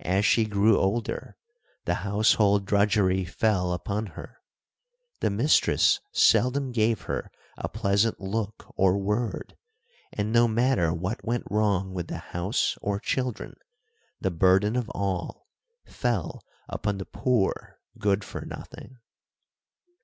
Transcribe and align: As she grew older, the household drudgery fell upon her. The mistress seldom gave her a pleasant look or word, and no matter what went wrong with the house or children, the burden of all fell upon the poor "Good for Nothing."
As 0.00 0.24
she 0.26 0.44
grew 0.44 0.76
older, 0.76 1.36
the 1.84 1.94
household 2.02 2.66
drudgery 2.66 3.24
fell 3.24 3.72
upon 3.72 4.06
her. 4.18 4.38
The 5.20 5.30
mistress 5.30 6.00
seldom 6.10 6.72
gave 6.72 7.02
her 7.02 7.30
a 7.56 7.68
pleasant 7.68 8.18
look 8.18 8.74
or 8.76 8.98
word, 8.98 9.56
and 10.12 10.32
no 10.32 10.48
matter 10.48 10.92
what 10.92 11.24
went 11.24 11.44
wrong 11.48 11.94
with 11.94 12.08
the 12.08 12.18
house 12.34 12.76
or 12.82 12.98
children, 12.98 13.54
the 14.20 14.32
burden 14.32 14.74
of 14.74 14.90
all 14.96 15.46
fell 15.86 16.42
upon 16.68 16.98
the 16.98 17.06
poor 17.06 17.78
"Good 18.00 18.24
for 18.24 18.40
Nothing." 18.40 18.98